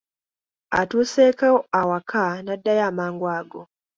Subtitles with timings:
[0.79, 1.49] Atuuseeko
[1.79, 3.61] awaka n’addayo amangu ago.